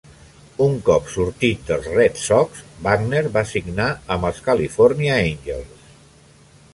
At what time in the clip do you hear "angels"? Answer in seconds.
5.27-5.87